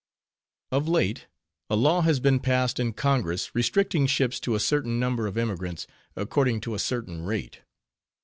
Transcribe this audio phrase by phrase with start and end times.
[0.71, 1.27] Of late,
[1.69, 5.85] a law has been passed in Congress, restricting ships to a certain number of emigrants,
[6.15, 7.61] according to a certain rate.